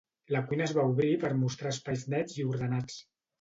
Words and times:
La 0.35 0.39
cuina 0.45 0.63
es 0.67 0.71
va 0.77 0.85
obrir 0.93 1.11
per 1.25 1.31
mostrar 1.41 1.75
espais 1.75 2.07
nets 2.15 2.41
i 2.41 2.47
ordenats. 2.55 2.99